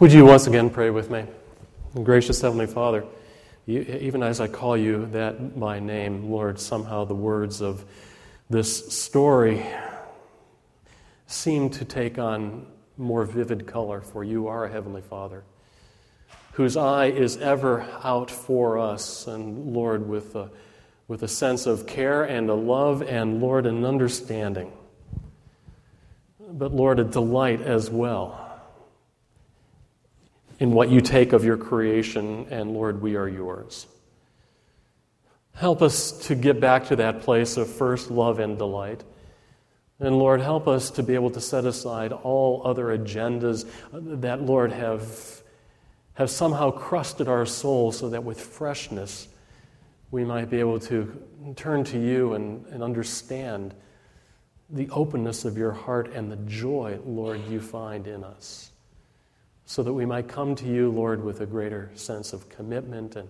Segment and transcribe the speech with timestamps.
[0.00, 1.26] Would you once again pray with me?
[2.02, 3.04] Gracious Heavenly Father,
[3.66, 7.84] you, even as I call you that by name, Lord, somehow the words of
[8.48, 9.66] this story
[11.26, 12.66] seem to take on
[12.96, 15.44] more vivid color, for you are a Heavenly Father
[16.52, 20.50] whose eye is ever out for us, and Lord, with a,
[21.08, 24.72] with a sense of care and a love, and Lord, an understanding.
[26.40, 28.49] But Lord, a delight as well
[30.60, 33.86] in what you take of your creation, and Lord, we are yours.
[35.54, 39.02] Help us to get back to that place of first love and delight.
[39.98, 43.66] And Lord, help us to be able to set aside all other agendas
[44.20, 45.42] that, Lord, have,
[46.14, 49.28] have somehow crusted our souls so that with freshness
[50.10, 51.22] we might be able to
[51.56, 53.74] turn to you and, and understand
[54.68, 58.69] the openness of your heart and the joy, Lord, you find in us
[59.70, 63.28] so that we might come to you, Lord, with a greater sense of commitment and,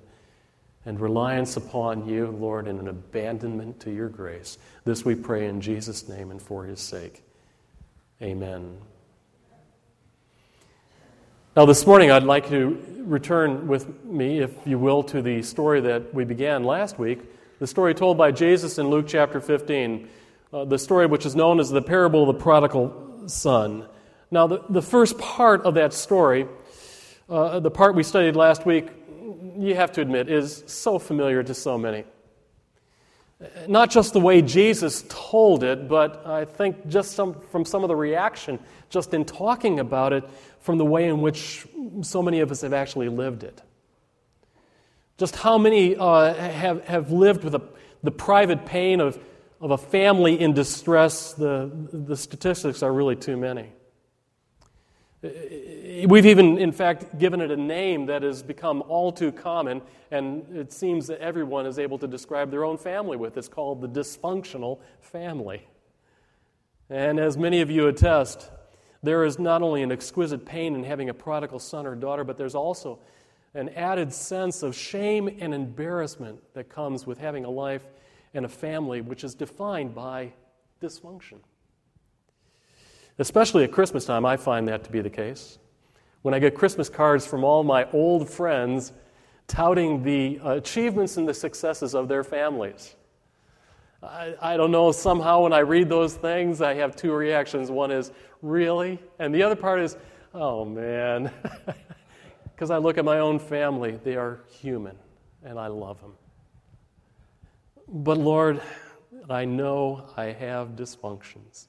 [0.87, 4.57] and reliance upon you, Lord, and an abandonment to your grace.
[4.87, 7.23] This we pray in Jesus' name and for his sake.
[8.23, 8.79] Amen.
[11.55, 15.83] Now, this morning, I'd like to return with me, if you will, to the story
[15.83, 17.21] that we began last week,
[17.59, 20.09] the story told by Jesus in Luke chapter 15,
[20.55, 23.87] uh, the story which is known as the parable of the prodigal son.
[24.31, 26.47] Now, the, the first part of that story,
[27.29, 28.89] uh, the part we studied last week,
[29.59, 32.05] you have to admit, is so familiar to so many.
[33.67, 37.89] Not just the way Jesus told it, but I think just some, from some of
[37.89, 38.59] the reaction,
[38.91, 40.25] just in talking about it,
[40.61, 41.67] from the way in which
[42.03, 43.63] so many of us have actually lived it.
[45.17, 47.63] Just how many uh, have, have lived with a,
[48.03, 49.19] the private pain of,
[49.61, 53.73] of a family in distress, the, the statistics are really too many.
[55.23, 60.47] We've even, in fact, given it a name that has become all too common, and
[60.57, 63.37] it seems that everyone is able to describe their own family with.
[63.37, 65.67] It's called the dysfunctional family.
[66.89, 68.51] And as many of you attest,
[69.03, 72.39] there is not only an exquisite pain in having a prodigal son or daughter, but
[72.39, 72.99] there's also
[73.55, 77.85] an added sense of shame and embarrassment that comes with having a life
[78.33, 80.33] and a family which is defined by
[80.81, 81.41] dysfunction.
[83.21, 85.59] Especially at Christmas time, I find that to be the case.
[86.23, 88.93] When I get Christmas cards from all my old friends
[89.47, 92.97] touting the achievements and the successes of their families.
[94.03, 97.71] I, I don't know, somehow when I read those things, I have two reactions.
[97.71, 98.11] One is,
[98.41, 98.99] really?
[99.19, 99.97] And the other part is,
[100.35, 101.31] oh man.
[102.55, 104.95] Because I look at my own family, they are human,
[105.43, 106.13] and I love them.
[107.89, 108.61] But Lord,
[109.31, 111.69] I know I have dysfunctions.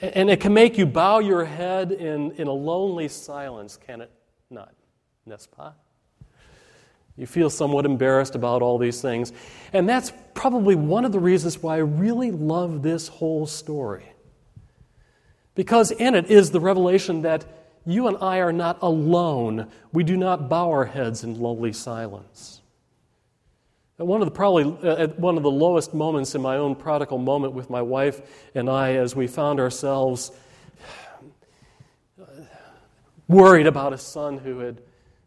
[0.00, 4.10] And it can make you bow your head in, in a lonely silence, can it
[4.50, 4.72] not?
[5.26, 5.72] N'est-ce pas?
[7.16, 9.32] You feel somewhat embarrassed about all these things.
[9.72, 14.04] And that's probably one of the reasons why I really love this whole story.
[15.54, 17.44] Because in it is the revelation that
[17.84, 19.68] you and I are not alone.
[19.92, 22.61] We do not bow our heads in lonely silence.
[24.02, 27.52] One of the probably uh, one of the lowest moments in my own prodigal moment
[27.52, 28.20] with my wife
[28.54, 30.32] and I, as we found ourselves
[33.28, 34.82] worried about a son who had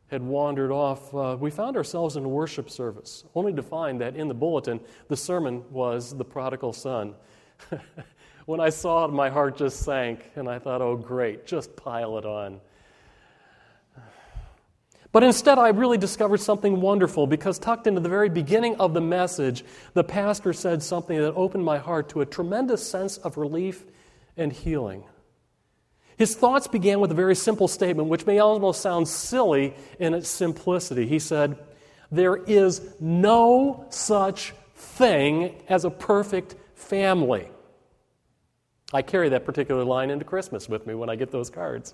[0.07, 4.17] had wandered off, uh, we found ourselves in a worship service, only to find that
[4.17, 7.15] in the bulletin the sermon was the prodigal son.
[8.45, 12.17] when I saw it, my heart just sank, and I thought, oh, great, just pile
[12.17, 12.59] it on.
[15.15, 18.99] But instead, I really discovered something wonderful because, tucked into the very beginning of the
[18.99, 23.85] message, the pastor said something that opened my heart to a tremendous sense of relief
[24.35, 25.05] and healing.
[26.17, 30.27] His thoughts began with a very simple statement, which may almost sound silly in its
[30.27, 31.07] simplicity.
[31.07, 31.59] He said,
[32.11, 37.47] There is no such thing as a perfect family.
[38.91, 41.93] I carry that particular line into Christmas with me when I get those cards.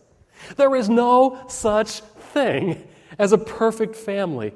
[0.55, 2.83] There is no such thing
[3.17, 4.53] as a perfect family.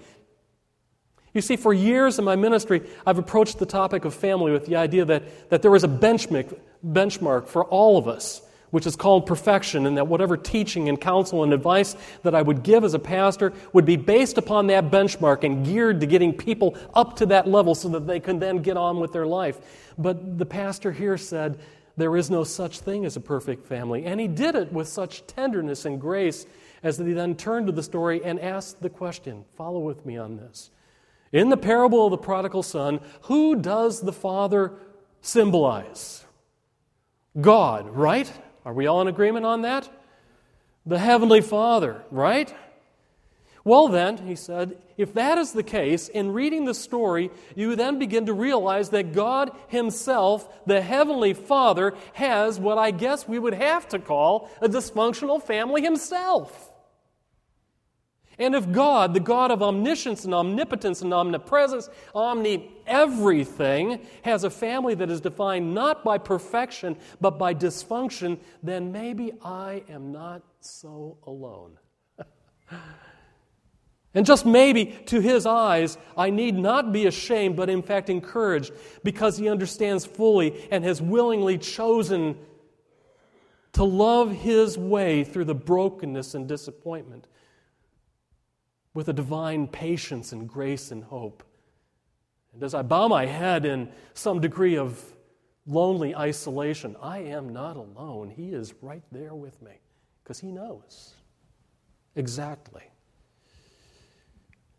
[1.34, 4.78] You see, for years in my ministry, I've approached the topic of family with the
[4.78, 8.42] idea that, that there is a benchmark, benchmark for all of us,
[8.72, 12.64] which is called perfection, and that whatever teaching and counsel and advice that I would
[12.64, 16.78] give as a pastor would be based upon that benchmark and geared to getting people
[16.94, 19.60] up to that level so that they can then get on with their life.
[19.98, 21.60] But the pastor here said,
[21.98, 24.06] there is no such thing as a perfect family.
[24.06, 26.46] And he did it with such tenderness and grace
[26.86, 30.38] as he then turned to the story and asked the question follow with me on
[30.38, 30.72] this.
[31.34, 34.72] In the parable of the prodigal son, who does the father
[35.20, 36.24] symbolize?
[37.40, 38.32] God, right?
[38.64, 39.90] Are we all in agreement on that?
[40.86, 42.54] the Heavenly Father, right?
[43.64, 47.98] Well, then, he said, if that is the case, in reading the story, you then
[47.98, 53.56] begin to realize that God Himself, the Heavenly Father, has what I guess we would
[53.56, 56.72] have to call a dysfunctional family Himself.
[58.38, 64.50] And if God, the God of omniscience and omnipotence and omnipresence, omni everything, has a
[64.50, 70.42] family that is defined not by perfection but by dysfunction, then maybe I am not
[70.60, 71.78] so alone.
[74.14, 78.74] and just maybe to his eyes, I need not be ashamed, but in fact encouraged,
[79.04, 82.38] because he understands fully and has willingly chosen
[83.74, 87.28] to love his way through the brokenness and disappointment
[88.96, 91.44] with a divine patience and grace and hope.
[92.54, 95.04] And as I bow my head in some degree of
[95.68, 98.30] lonely isolation, I am not alone.
[98.30, 99.74] He is right there with me
[100.24, 101.14] because He knows
[102.16, 102.84] exactly.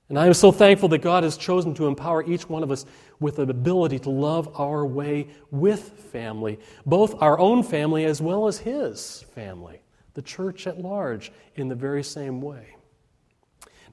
[0.08, 2.86] And I am so thankful that God has chosen to empower each one of us
[3.20, 5.80] with the ability to love our way with
[6.12, 9.82] family, both our own family as well as His family,
[10.14, 12.76] the church at large, in the very same way.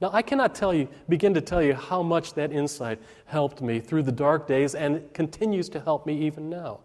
[0.01, 3.79] Now, I cannot tell you, begin to tell you how much that insight helped me
[3.79, 6.81] through the dark days and continues to help me even now.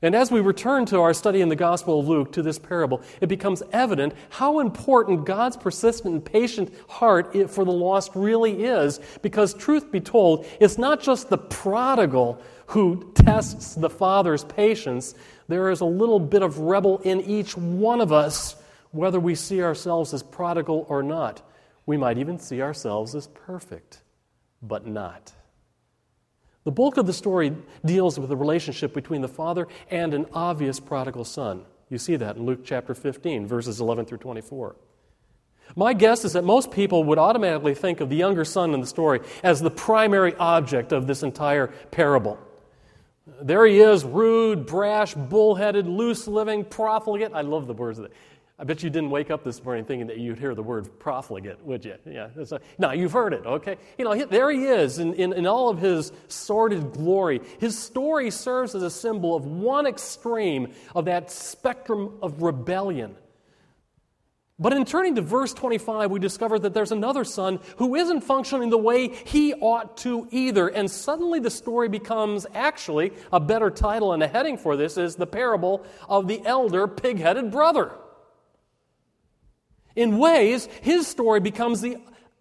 [0.00, 3.02] And as we return to our study in the Gospel of Luke to this parable,
[3.20, 9.00] it becomes evident how important God's persistent and patient heart for the lost really is.
[9.22, 15.16] Because, truth be told, it's not just the prodigal who tests the Father's patience,
[15.48, 18.54] there is a little bit of rebel in each one of us,
[18.92, 21.42] whether we see ourselves as prodigal or not.
[21.88, 24.02] We might even see ourselves as perfect,
[24.60, 25.32] but not.
[26.64, 30.80] The bulk of the story deals with the relationship between the father and an obvious
[30.80, 31.64] prodigal son.
[31.88, 34.76] You see that in Luke chapter 15, verses 11 through 24.
[35.76, 38.86] My guess is that most people would automatically think of the younger son in the
[38.86, 42.38] story as the primary object of this entire parable.
[43.40, 47.32] There he is, rude, brash, bullheaded, loose living, profligate.
[47.32, 48.12] I love the words of it.
[48.60, 51.64] I bet you didn't wake up this morning thinking that you'd hear the word profligate,
[51.64, 51.94] would you?
[52.04, 52.30] Yeah.
[52.36, 53.76] A, no, you've heard it, okay?
[53.96, 57.40] You know, there he is in, in, in all of his sordid glory.
[57.60, 63.14] His story serves as a symbol of one extreme of that spectrum of rebellion.
[64.58, 68.70] But in turning to verse 25, we discover that there's another son who isn't functioning
[68.70, 70.66] the way he ought to either.
[70.66, 75.14] And suddenly the story becomes actually a better title and a heading for this is
[75.14, 77.92] the parable of the elder pig headed brother.
[79.98, 81.98] In ways, his story becomes the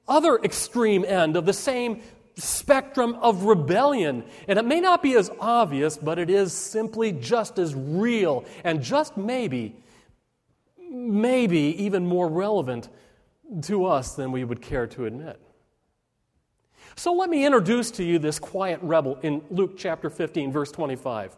[0.07, 2.03] other extreme end of the same
[2.35, 4.23] spectrum of rebellion.
[4.47, 8.83] And it may not be as obvious, but it is simply just as real and
[8.83, 9.75] just maybe,
[10.87, 12.89] maybe even more relevant
[13.63, 15.41] to us than we would care to admit.
[16.95, 21.35] So let me introduce to you this quiet rebel in Luke chapter 15, verse 25.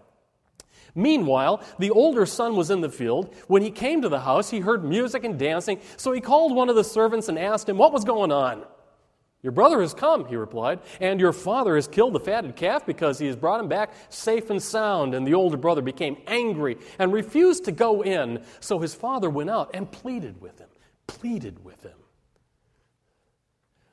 [0.99, 3.33] Meanwhile, the older son was in the field.
[3.47, 6.69] When he came to the house, he heard music and dancing, so he called one
[6.69, 8.63] of the servants and asked him what was going on.
[9.41, 13.19] Your brother has come, he replied, and your father has killed the fatted calf because
[13.19, 15.13] he has brought him back safe and sound.
[15.13, 18.43] And the older brother became angry and refused to go in.
[18.59, 20.67] So his father went out and pleaded with him,
[21.07, 21.93] pleaded with him.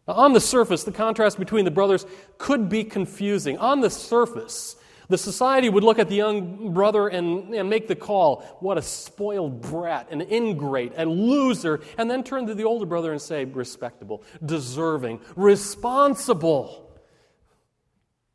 [0.08, 2.06] Now, on the surface, the contrast between the brothers
[2.38, 3.56] could be confusing.
[3.58, 4.76] On the surface,
[5.08, 8.82] the society would look at the young brother and, and make the call what a
[8.82, 13.44] spoiled brat, an ingrate, a loser, and then turn to the older brother and say,
[13.44, 16.82] respectable, deserving, responsible.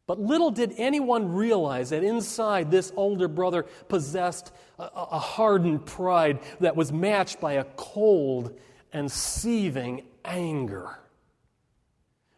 [0.08, 6.40] But little did anyone realize that inside this older brother possessed a, a hardened pride
[6.60, 8.60] that was matched by a cold
[8.92, 10.98] and seething anger.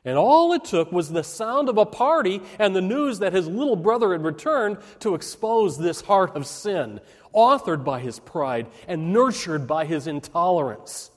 [0.06, 3.48] And all it took was the sound of a party and the news that his
[3.48, 7.00] little brother had returned to expose this heart of sin,
[7.34, 11.10] authored by his pride and nurtured by his intolerance.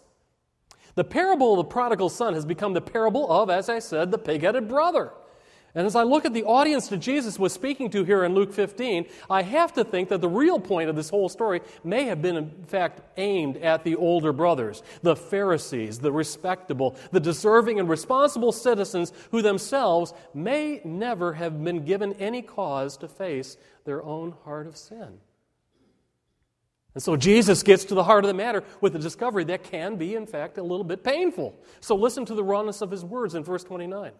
[0.94, 4.18] The parable of the prodigal son has become the parable of, as I said, the
[4.18, 5.12] pig headed brother.
[5.76, 8.50] And as I look at the audience that Jesus was speaking to here in Luke
[8.50, 12.22] 15, I have to think that the real point of this whole story may have
[12.22, 17.90] been, in fact, aimed at the older brothers, the Pharisees, the respectable, the deserving and
[17.90, 24.32] responsible citizens who themselves may never have been given any cause to face their own
[24.44, 25.18] heart of sin.
[26.94, 29.96] And so Jesus gets to the heart of the matter with a discovery that can
[29.96, 31.54] be, in fact, a little bit painful.
[31.80, 34.12] So listen to the rawness of his words in verse 29.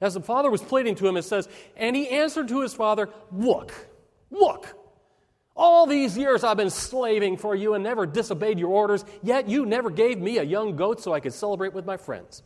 [0.00, 3.10] As the father was pleading to him, it says, And he answered to his father,
[3.32, 3.74] Look,
[4.30, 4.76] look,
[5.58, 9.66] All these years I've been slaving for you and never disobeyed your orders, yet you
[9.66, 12.44] never gave me a young goat so I could celebrate with my friends.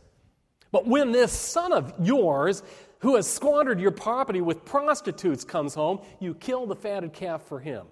[0.73, 2.63] But when this son of yours,
[3.01, 7.61] who has squandered your property with prostitutes, comes home, you kill the fatted calf for
[7.61, 7.87] him.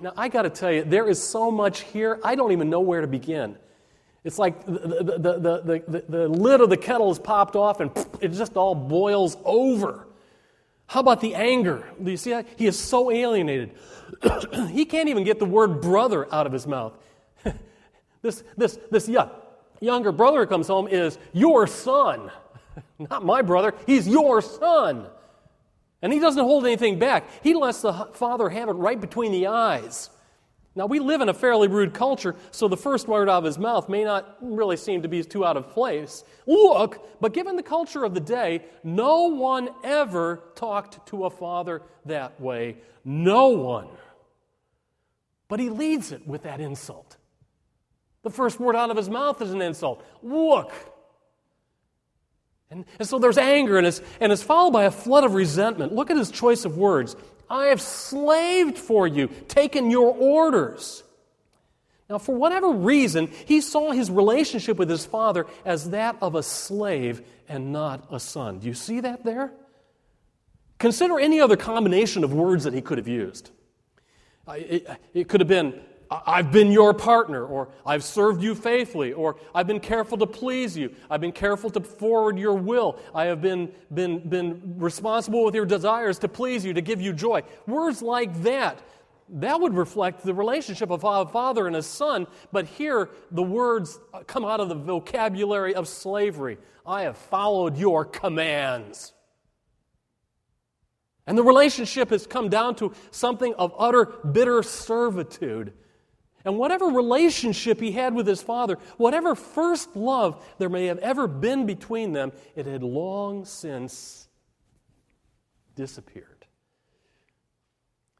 [0.00, 2.80] Now, I got to tell you, there is so much here, I don't even know
[2.80, 3.56] where to begin.
[4.28, 8.28] It's like the, the, the, the, lid of the kettle is popped off and it
[8.28, 10.06] just all boils over.
[10.86, 11.88] How about the anger?
[12.02, 12.46] Do you see that?
[12.58, 13.72] He is so alienated.
[14.68, 16.92] he can't even get the word brother out of his mouth.
[18.22, 19.30] this, this, this yeah,
[19.80, 22.30] younger brother comes home is your son.
[22.98, 25.06] Not my brother, he's your son.
[26.02, 27.24] And he doesn't hold anything back.
[27.42, 30.10] He lets the father have it right between the eyes.
[30.74, 33.58] Now, we live in a fairly rude culture, so the first word out of his
[33.58, 36.22] mouth may not really seem to be too out of place.
[36.46, 41.82] Look, but given the culture of the day, no one ever talked to a father
[42.04, 42.76] that way.
[43.04, 43.88] No one.
[45.48, 47.16] But he leads it with that insult.
[48.22, 50.04] The first word out of his mouth is an insult.
[50.22, 50.72] Look.
[52.70, 55.92] And, and so there's anger, and it's, and it's followed by a flood of resentment.
[55.92, 57.16] Look at his choice of words.
[57.50, 61.02] I have slaved for you, taken your orders.
[62.10, 66.42] Now, for whatever reason, he saw his relationship with his father as that of a
[66.42, 68.60] slave and not a son.
[68.60, 69.52] Do you see that there?
[70.78, 73.50] Consider any other combination of words that he could have used.
[74.46, 75.78] Uh, it, it could have been,
[76.10, 80.76] I've been your partner, or I've served you faithfully, or I've been careful to please
[80.76, 85.54] you, I've been careful to forward your will, I have been, been, been responsible with
[85.54, 87.42] your desires to please you, to give you joy.
[87.66, 88.80] Words like that,
[89.28, 93.98] that would reflect the relationship of a father and a son, but here the words
[94.26, 96.56] come out of the vocabulary of slavery.
[96.86, 99.12] I have followed your commands.
[101.26, 105.74] And the relationship has come down to something of utter bitter servitude.
[106.48, 111.28] And whatever relationship he had with his father, whatever first love there may have ever
[111.28, 114.26] been between them, it had long since
[115.74, 116.46] disappeared.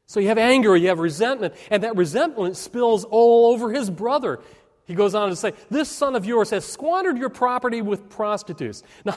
[0.05, 4.39] So you have anger, you have resentment, and that resentment spills all over his brother.
[4.85, 8.83] He goes on to say, This son of yours has squandered your property with prostitutes.
[9.05, 9.15] Now,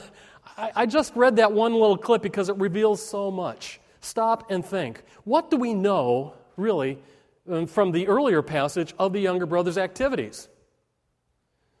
[0.57, 3.79] I, I just read that one little clip because it reveals so much.
[4.01, 5.03] Stop and think.
[5.23, 6.97] What do we know, really,
[7.67, 10.47] from the earlier passage of the younger brother's activities.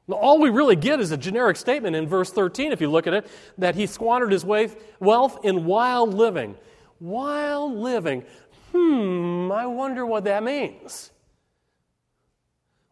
[0.09, 3.13] All we really get is a generic statement in verse 13, if you look at
[3.13, 3.27] it,
[3.57, 6.55] that he squandered his wealth in wild living.
[6.99, 8.25] Wild living.
[8.73, 11.11] Hmm, I wonder what that means.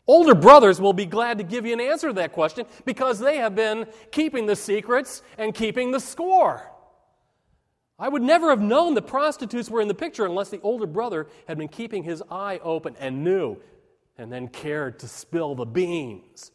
[0.08, 3.38] Older brothers will be glad to give you an answer to that question because they
[3.38, 6.71] have been keeping the secrets and keeping the score.
[8.01, 11.27] I would never have known the prostitutes were in the picture unless the older brother
[11.48, 13.58] had been keeping his eye open and knew
[14.17, 16.51] and then cared to spill the beans.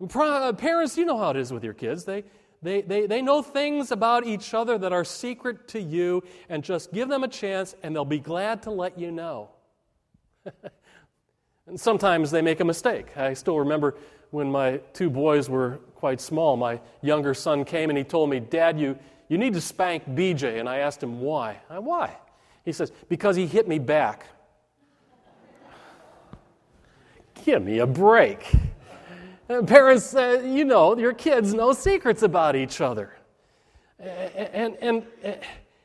[0.00, 2.04] Uh, parents, you know how it is with your kids.
[2.04, 2.24] They,
[2.62, 6.92] they, they, they know things about each other that are secret to you, and just
[6.92, 9.50] give them a chance, and they'll be glad to let you know.
[11.66, 13.16] and sometimes they make a mistake.
[13.16, 13.96] I still remember
[14.30, 18.40] when my two boys were quite small, my younger son came and he told me,
[18.40, 20.60] Dad, you, you need to spank BJ.
[20.60, 21.60] And I asked him, Why?
[21.70, 22.16] I, Why?
[22.64, 24.26] He says, Because he hit me back.
[27.44, 28.50] Give me a break.
[29.66, 33.14] Parents, uh, you know, your kids know secrets about each other.
[33.98, 35.06] And, and,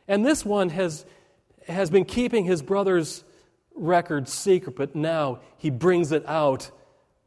[0.08, 1.06] and this one has,
[1.68, 3.26] has been keeping his brother's
[3.76, 6.72] record secret, but now he brings it out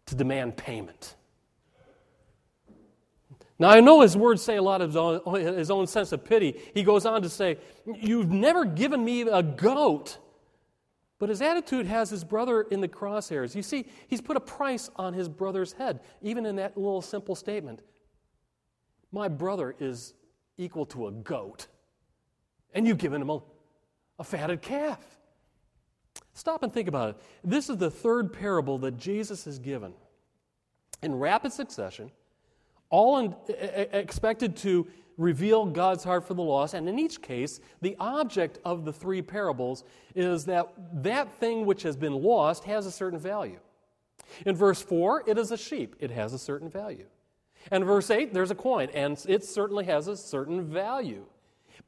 [0.07, 1.14] to demand payment.
[3.62, 6.25] Now, I know his words say a lot of his own, his own sense of
[6.25, 6.61] pity.
[6.75, 10.19] He goes on to say, You've never given me a goat.
[11.21, 13.54] But his attitude has his brother in the crosshairs.
[13.54, 17.37] You see, he's put a price on his brother's head, even in that little simple
[17.37, 17.83] statement.
[19.12, 20.14] My brother is
[20.59, 21.69] equal to a goat,
[22.75, 23.38] and you've given him a,
[24.19, 24.99] a fatted calf.
[26.35, 27.16] Stop and think about it.
[27.45, 29.95] This is the third parable that Jesus has given
[31.00, 32.11] in rapid succession
[32.92, 33.34] all in,
[33.92, 36.75] expected to reveal God's heart for the lost.
[36.75, 39.82] And in each case, the object of the three parables
[40.14, 40.72] is that
[41.02, 43.58] that thing which has been lost has a certain value.
[44.46, 47.06] In verse 4, it is a sheep, it has a certain value.
[47.70, 51.25] And verse 8, there's a coin, and it certainly has a certain value.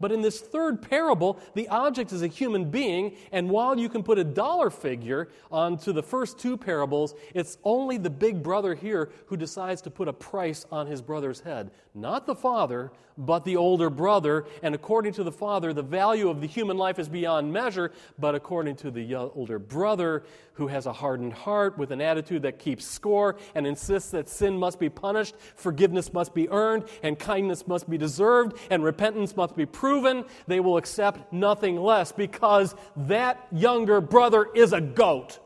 [0.01, 4.03] But in this third parable, the object is a human being, and while you can
[4.03, 9.11] put a dollar figure onto the first two parables, it's only the big brother here
[9.27, 11.71] who decides to put a price on his brother's head.
[11.95, 14.45] Not the father, but the older brother.
[14.63, 18.35] And according to the father, the value of the human life is beyond measure, but
[18.35, 20.25] according to the older brother,
[20.55, 24.57] who has a hardened heart with an attitude that keeps score and insists that sin
[24.57, 29.57] must be punished, forgiveness must be earned, and kindness must be deserved, and repentance must
[29.57, 35.39] be proven, they will accept nothing less because that younger brother is a goat.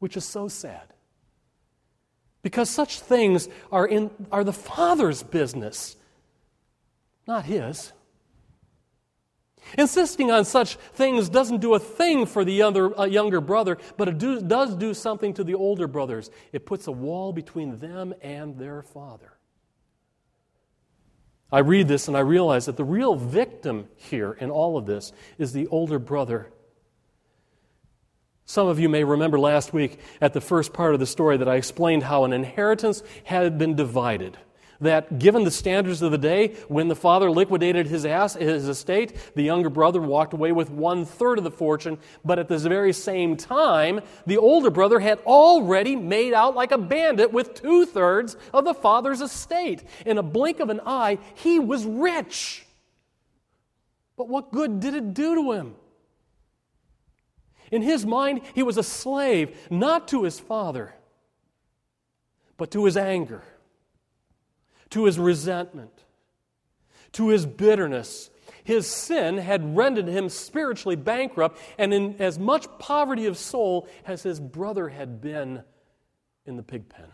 [0.00, 0.92] Which is so sad.
[2.42, 5.96] Because such things are, in, are the Father's business,
[7.26, 7.94] not His.
[9.78, 14.08] Insisting on such things doesn't do a thing for the younger, uh, younger brother, but
[14.08, 16.30] it do, does do something to the older brothers.
[16.52, 19.35] It puts a wall between them and their father.
[21.50, 25.12] I read this and I realize that the real victim here in all of this
[25.38, 26.48] is the older brother.
[28.44, 31.48] Some of you may remember last week at the first part of the story that
[31.48, 34.38] I explained how an inheritance had been divided
[34.80, 39.34] that given the standards of the day, when the father liquidated his, ass, his estate,
[39.34, 41.98] the younger brother walked away with one third of the fortune.
[42.24, 46.78] But at this very same time, the older brother had already made out like a
[46.78, 49.84] bandit with two thirds of the father's estate.
[50.04, 52.66] In a blink of an eye, he was rich.
[54.16, 55.74] But what good did it do to him?
[57.70, 60.94] In his mind, he was a slave, not to his father,
[62.56, 63.42] but to his anger
[64.90, 66.04] to his resentment,
[67.12, 68.30] to his bitterness.
[68.64, 74.22] His sin had rendered him spiritually bankrupt and in as much poverty of soul as
[74.22, 75.62] his brother had been
[76.44, 77.06] in the pig pen.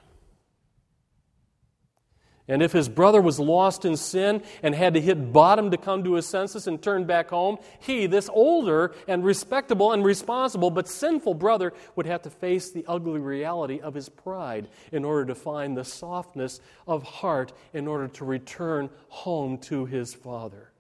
[2.53, 6.05] And if his brother was lost in sin and had to hit bottom to come
[6.05, 10.87] to his senses and turn back home, he, this older and respectable and responsible but
[10.87, 15.35] sinful brother, would have to face the ugly reality of his pride in order to
[15.35, 20.72] find the softness of heart in order to return home to his father.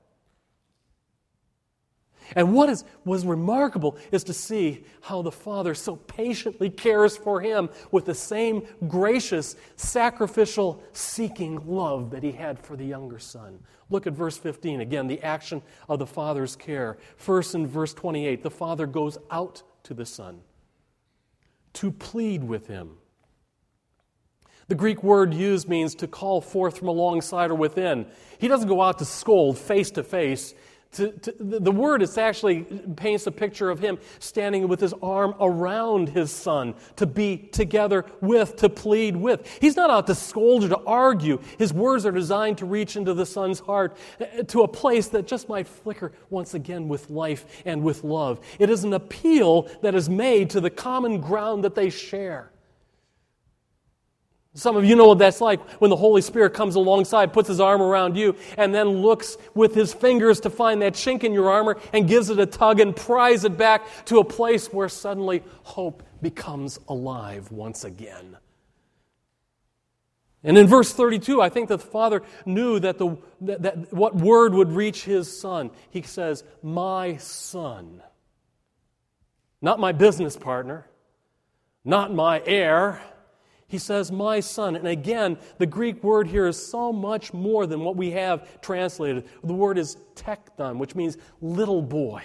[2.37, 7.41] And what is, was remarkable is to see how the Father so patiently cares for
[7.41, 13.59] him with the same gracious, sacrificial, seeking love that he had for the younger son.
[13.91, 14.80] Look at verse 15.
[14.80, 16.99] Again, the action of the Father's care.
[17.17, 20.41] First, in verse 28, the Father goes out to the Son
[21.75, 22.97] to plead with him.
[24.69, 28.06] The Greek word used means to call forth from alongside or within.
[28.39, 30.54] He doesn't go out to scold face to face.
[30.93, 32.65] To, to, the word is actually
[32.97, 38.05] paints a picture of him standing with his arm around his son to be together
[38.21, 39.49] with, to plead with.
[39.59, 41.41] He's not out to scold or to argue.
[41.57, 45.26] His words are designed to reach into the son's heart eh, to a place that
[45.26, 48.41] just might flicker once again with life and with love.
[48.59, 52.51] It is an appeal that is made to the common ground that they share.
[54.54, 57.58] Some of you know what that's like when the Holy Spirit comes alongside, puts his
[57.58, 61.50] arm around you, and then looks with his fingers to find that chink in your
[61.50, 65.43] armor and gives it a tug and pries it back to a place where suddenly
[65.62, 68.36] hope becomes alive once again.
[70.45, 74.17] And in verse 32, I think that the father knew that, the, that, that what
[74.17, 75.71] word would reach his son.
[75.91, 78.02] He says, My son.
[79.62, 80.88] Not my business partner,
[81.84, 83.00] not my heir
[83.73, 84.76] he says, My son.
[84.76, 89.25] And again, the Greek word here is so much more than what we have translated.
[89.43, 92.23] The word is teknon, which means little boy.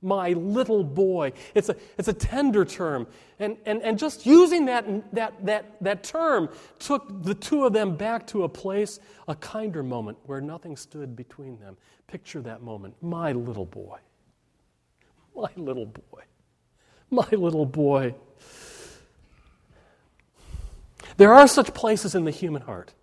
[0.00, 1.34] My little boy.
[1.54, 3.06] It's a, it's a tender term.
[3.38, 7.94] And, and, and just using that, that, that, that term took the two of them
[7.94, 11.76] back to a place, a kinder moment where nothing stood between them.
[12.06, 12.94] Picture that moment.
[13.02, 13.98] My little boy.
[15.36, 16.22] My little boy.
[17.10, 18.14] My little boy.
[21.20, 22.94] There are such places in the human heart.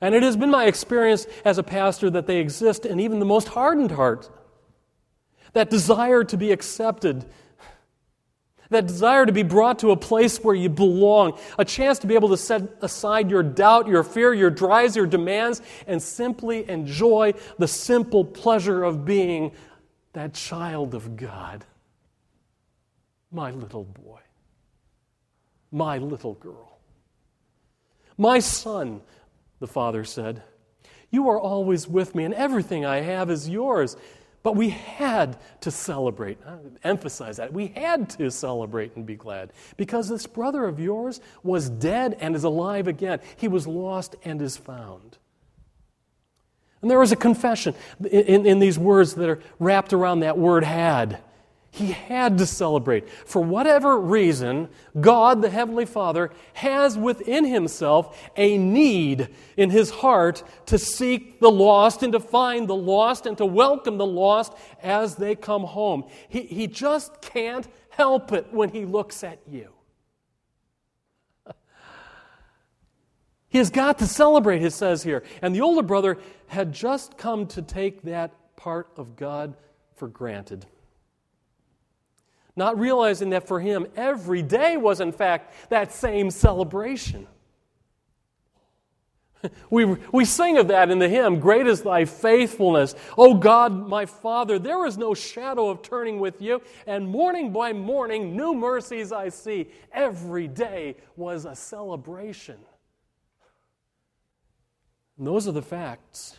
[0.00, 3.24] And it has been my experience as a pastor that they exist in even the
[3.24, 4.30] most hardened heart.
[5.52, 7.24] That desire to be accepted,
[8.70, 12.14] that desire to be brought to a place where you belong, a chance to be
[12.14, 17.34] able to set aside your doubt, your fear, your drives, your demands, and simply enjoy
[17.58, 19.50] the simple pleasure of being
[20.12, 21.64] that child of God.
[23.32, 24.20] My little boy,
[25.72, 26.75] my little girl.
[28.18, 29.02] My son,
[29.60, 30.42] the father said,
[31.10, 33.96] you are always with me, and everything I have is yours.
[34.42, 36.38] But we had to celebrate.
[36.46, 37.52] I emphasize that.
[37.52, 42.36] We had to celebrate and be glad because this brother of yours was dead and
[42.36, 43.20] is alive again.
[43.36, 45.18] He was lost and is found.
[46.80, 47.74] And there is a confession
[48.08, 51.20] in, in, these words that are wrapped around that word had.
[51.76, 53.06] He had to celebrate.
[53.10, 60.42] For whatever reason, God, the Heavenly Father, has within Himself a need in His heart
[60.66, 65.16] to seek the lost and to find the lost and to welcome the lost as
[65.16, 66.04] they come home.
[66.30, 69.68] He, he just can't help it when He looks at you.
[73.48, 75.24] He has got to celebrate, it says here.
[75.42, 79.56] And the older brother had just come to take that part of God
[79.94, 80.64] for granted
[82.56, 87.26] not realizing that for him, every day was, in fact, that same celebration.
[89.70, 92.94] We, we sing of that in the hymn, Great is thy faithfulness.
[93.16, 97.72] O God, my Father, there is no shadow of turning with you, and morning by
[97.72, 99.68] morning, new mercies I see.
[99.92, 102.58] Every day was a celebration.
[105.18, 106.38] And those are the facts.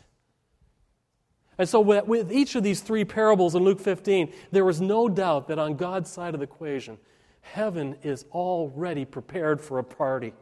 [1.58, 5.48] And so, with each of these three parables in Luke 15, there was no doubt
[5.48, 6.98] that on God's side of the equation,
[7.41, 10.34] heaven is already prepared for a party.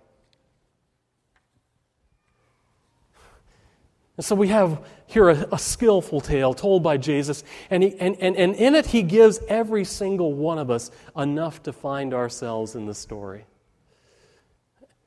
[4.17, 8.15] And so we have here a, a skillful tale told by Jesus, and, he, and,
[8.19, 12.75] and, and in it he gives every single one of us enough to find ourselves
[12.75, 13.45] in the story.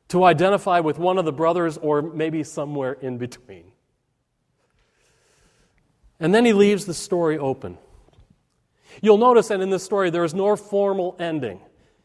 [0.09, 3.73] To identify with one of the brothers or maybe somewhere in between.
[6.21, 7.79] And then he leaves the story open.
[9.01, 11.61] You'll notice that in this story, there is no formal ending.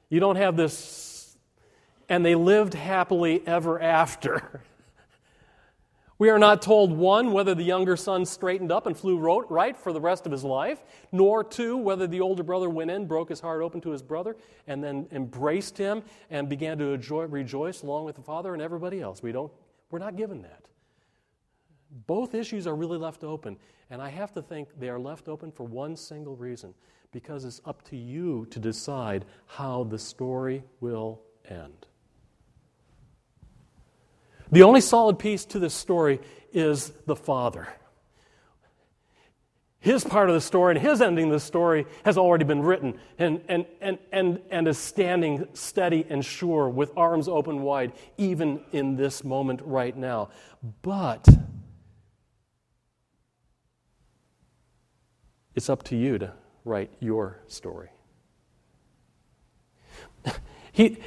[0.09, 1.35] You don't have this,
[2.07, 4.61] and they lived happily ever after.
[6.19, 9.91] We are not told, one, whether the younger son straightened up and flew right for
[9.91, 13.41] the rest of his life, nor, two, whether the older brother went in, broke his
[13.41, 16.97] heart open to his brother, and then embraced him and began to
[17.27, 19.21] rejoice along with the father and everybody else.
[19.21, 19.51] We don't,
[19.91, 20.62] we're not given that.
[22.07, 23.57] Both issues are really left open.
[23.89, 26.73] And I have to think they are left open for one single reason
[27.11, 31.85] because it's up to you to decide how the story will end.
[34.51, 36.19] The only solid piece to this story
[36.51, 37.67] is the Father.
[39.79, 42.97] His part of the story and his ending of the story has already been written
[43.19, 48.61] and, and, and, and, and is standing steady and sure with arms open wide, even
[48.71, 50.29] in this moment right now.
[50.83, 51.27] But
[55.55, 56.33] It's up to you to
[56.65, 57.89] write your story.
[60.75, 60.97] He,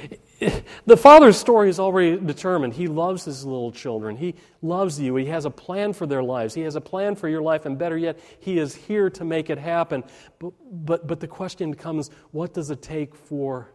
[0.85, 2.73] the father's story is already determined.
[2.73, 4.15] He loves his little children.
[4.15, 5.15] He loves you.
[5.17, 6.53] He has a plan for their lives.
[6.53, 9.49] He has a plan for your life, and better yet, he is here to make
[9.49, 10.05] it happen.
[10.39, 13.73] But, but, but the question becomes what does it take for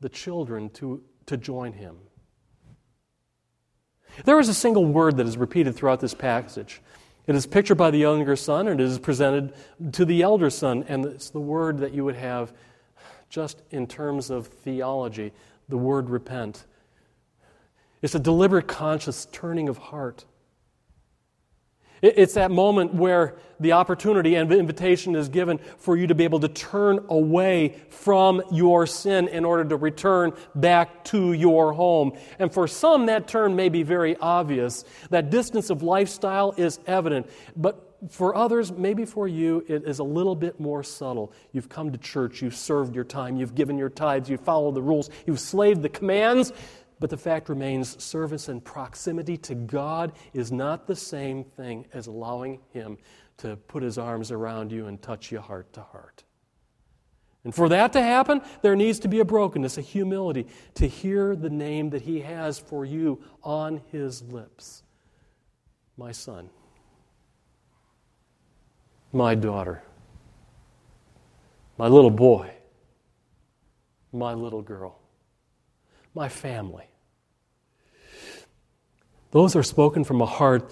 [0.00, 1.98] the children to, to join him?
[4.24, 6.80] There is a single word that is repeated throughout this passage.
[7.26, 9.54] It is pictured by the younger son, and it is presented
[9.92, 12.52] to the elder son, and it's the word that you would have
[13.30, 15.32] just in terms of theology
[15.68, 16.66] the word repent.
[18.02, 20.26] It's a deliberate, conscious turning of heart.
[22.02, 26.24] It's that moment where the opportunity and the invitation is given for you to be
[26.24, 32.12] able to turn away from your sin in order to return back to your home.
[32.38, 34.84] And for some, that turn may be very obvious.
[35.10, 37.30] That distance of lifestyle is evident.
[37.56, 41.32] But for others, maybe for you, it is a little bit more subtle.
[41.52, 44.82] You've come to church, you've served your time, you've given your tithes, you've followed the
[44.82, 46.52] rules, you've slaved the commands,
[47.00, 52.06] but the fact remains service and proximity to God is not the same thing as
[52.06, 52.98] allowing Him
[53.38, 56.24] to put His arms around you and touch you heart to heart.
[57.42, 61.36] And for that to happen, there needs to be a brokenness, a humility to hear
[61.36, 64.82] the name that He has for you on His lips.
[65.96, 66.48] My son,
[69.12, 69.82] my daughter,
[71.76, 72.50] my little boy,
[74.12, 75.00] my little girl
[76.14, 76.86] my family.
[79.30, 80.70] Those are spoken from a heart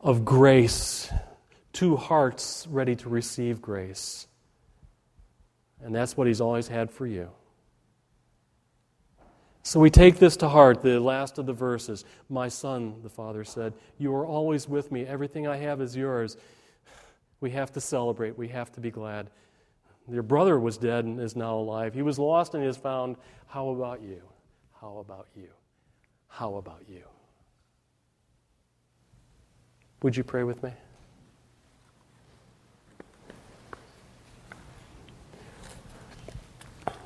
[0.00, 1.10] of grace,
[1.72, 4.26] two hearts ready to receive grace.
[5.80, 7.30] And that's what He's always had for you.
[9.62, 12.04] So we take this to heart, the last of the verses.
[12.28, 15.04] My son, the father said, You are always with me.
[15.04, 16.36] Everything I have is yours.
[17.40, 18.36] We have to celebrate.
[18.38, 19.30] We have to be glad.
[20.10, 21.94] Your brother was dead and is now alive.
[21.94, 23.16] He was lost and he is found.
[23.46, 24.22] How about you?
[24.80, 25.48] How about you?
[26.28, 27.02] How about you?
[30.02, 30.72] Would you pray with me?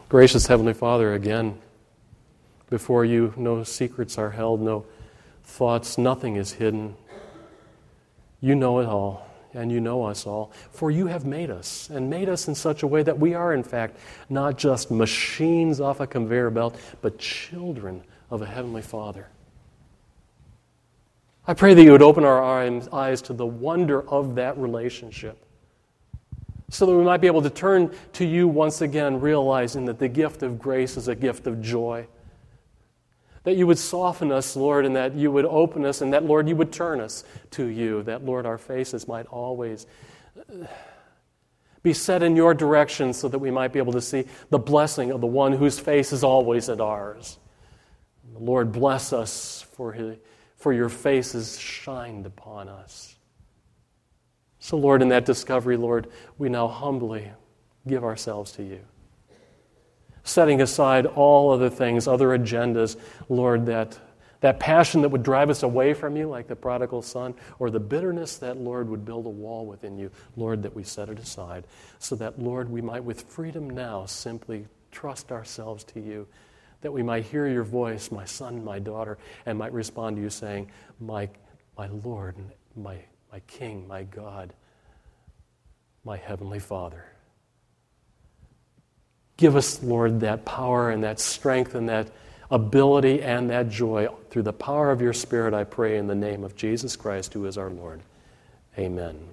[0.09, 1.59] Gracious Heavenly Father, again,
[2.69, 4.85] before you, no secrets are held, no
[5.43, 6.97] thoughts, nothing is hidden.
[8.43, 12.09] You know it all, and you know us all, for you have made us, and
[12.09, 16.01] made us in such a way that we are, in fact, not just machines off
[16.01, 19.29] a conveyor belt, but children of a Heavenly Father.
[21.47, 25.45] I pray that you would open our eyes to the wonder of that relationship
[26.71, 30.09] so that we might be able to turn to you once again, realizing that the
[30.09, 32.07] gift of grace is a gift of joy.
[33.45, 36.49] That you would soften us, Lord, and that you would open us, and that, Lord,
[36.49, 38.03] you would turn us to you.
[38.05, 39.87] That, Lord, our faces might always
[40.39, 40.67] uh,
[41.83, 45.11] be set in your direction so that we might be able to see the blessing
[45.11, 47.39] of the one whose face is always at ours.
[48.35, 50.17] Lord, bless us for, his,
[50.57, 53.17] for your faces shined upon us.
[54.61, 56.07] So, Lord, in that discovery, Lord,
[56.39, 57.33] we now humbly
[57.87, 58.81] give ourselves to you.
[60.25, 62.97] Setting aside all other things, other agendas,
[63.29, 63.99] Lord, that,
[64.41, 67.81] that passion that would drive us away from you, like the prodigal son, or the
[67.81, 71.67] bitterness that, Lord, would build a wall within you, Lord, that we set it aside,
[71.99, 76.27] so that, Lord, we might with freedom now simply trust ourselves to you,
[76.83, 80.31] that we might hear your voice, my son, my daughter, and might respond to you
[80.31, 81.29] saying, My,
[81.77, 82.37] my Lord,
[82.77, 82.99] my
[83.33, 84.53] my King, my God,
[86.05, 87.07] my Heavenly Father.
[89.43, 92.07] Give us, Lord, that power and that strength and that
[92.49, 96.45] ability and that joy through the power of your Spirit, I pray, in the name
[96.45, 98.03] of Jesus Christ, who is our Lord.
[98.79, 99.32] Amen.